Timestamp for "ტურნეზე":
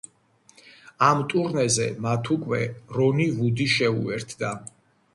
1.33-1.87